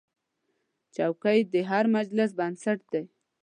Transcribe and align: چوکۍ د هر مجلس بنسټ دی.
چوکۍ 0.95 1.39
د 1.53 1.55
هر 1.69 1.85
مجلس 1.95 2.29
بنسټ 2.39 2.79
دی. 2.93 3.03